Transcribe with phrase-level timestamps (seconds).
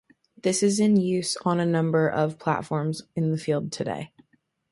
[0.41, 4.11] This is in use on a number of platforms in the field today.